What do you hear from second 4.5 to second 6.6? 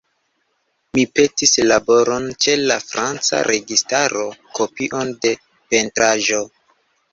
kopion de pentraĵo.